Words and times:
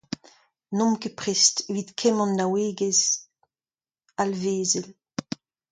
N'omp 0.75 0.95
ket 1.01 1.15
prest 1.19 1.55
evit 1.69 1.89
kemm 1.99 2.19
an 2.23 2.31
naouegezh 2.37 3.05
alvezel. 4.21 4.87